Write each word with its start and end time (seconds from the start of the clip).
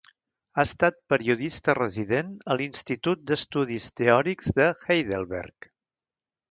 Ha 0.59 0.63
estat 0.67 0.95
periodista 1.13 1.75
resident 1.79 2.31
a 2.53 2.57
l'Institut 2.63 3.23
d'Estudis 3.33 3.93
Teòrics 4.03 4.53
de 4.61 4.71
Heidelberg. 4.89 5.75